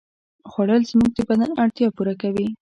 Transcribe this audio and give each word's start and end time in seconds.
خوړل 0.49 0.81
زموږ 0.91 1.09
د 1.15 1.19
بدن 1.29 1.49
اړتیا 1.63 1.87
پوره 1.95 2.13
کوي 2.21 2.47